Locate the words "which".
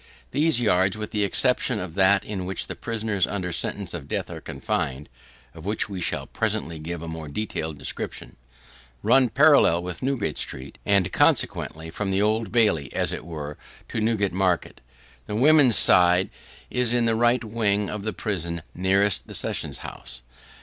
2.45-2.65, 5.63-5.89